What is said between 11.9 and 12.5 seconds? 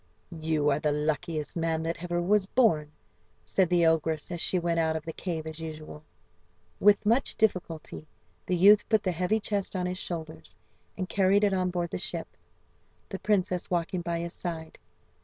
the ship,